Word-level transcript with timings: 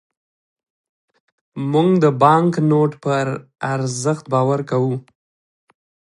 موږ 1.71 1.89
د 2.03 2.05
بانکنوټ 2.21 2.91
پر 3.03 3.25
ارزښت 3.73 4.25
باور 4.33 4.59
کوو. 4.69 4.93